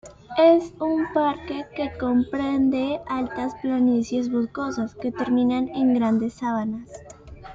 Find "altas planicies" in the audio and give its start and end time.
3.05-4.31